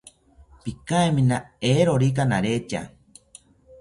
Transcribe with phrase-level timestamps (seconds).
[0.63, 1.37] Pikaimina
[1.73, 2.81] eerokika naretya